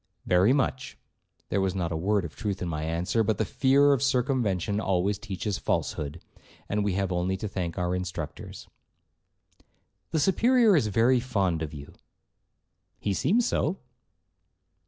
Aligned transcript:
'Very 0.25 0.51
much,' 0.51 0.97
(there 1.49 1.61
was 1.61 1.75
not 1.75 1.91
a 1.91 1.95
word 1.95 2.25
of 2.25 2.35
truth 2.35 2.59
in 2.59 2.67
my 2.67 2.81
answer, 2.81 3.23
but 3.23 3.37
the 3.37 3.45
fear 3.45 3.93
of 3.93 4.01
circumvention 4.01 4.79
always 4.79 5.19
teaches 5.19 5.59
falsehood, 5.59 6.19
and 6.67 6.83
we 6.83 6.93
have 6.93 7.11
only 7.11 7.37
to 7.37 7.47
thank 7.47 7.77
our 7.77 7.93
instructors). 7.93 8.67
'The 10.09 10.19
Superior 10.19 10.75
is 10.75 10.87
very 10.87 11.19
fond 11.19 11.61
of 11.61 11.71
you.' 11.71 11.93
'He 12.97 13.13
seems 13.13 13.45
so.' 13.45 13.77